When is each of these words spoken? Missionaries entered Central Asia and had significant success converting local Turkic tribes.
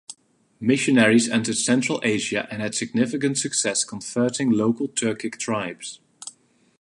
Missionaries 0.59 1.29
entered 1.29 1.57
Central 1.57 2.01
Asia 2.03 2.47
and 2.49 2.59
had 2.59 2.73
significant 2.73 3.37
success 3.37 3.83
converting 3.83 4.49
local 4.49 4.87
Turkic 4.87 5.37
tribes. 5.37 5.99